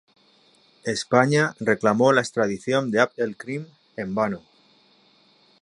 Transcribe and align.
España 0.83 1.53
reclamó 1.59 2.11
la 2.11 2.21
extradición 2.21 2.89
de 2.89 3.01
Abd 3.01 3.19
el-Krim, 3.19 3.67
en 3.97 4.15
vano. 4.15 4.41